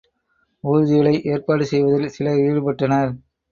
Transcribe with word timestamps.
ஊர்திகளை 0.63 1.13
ஏற்பாடு 1.25 1.65
செய்வதில் 1.65 2.09
சிலர் 2.09 2.43
ஈடுபட்டனர். 2.47 3.11